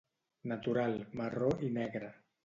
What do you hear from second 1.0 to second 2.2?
marró i negre.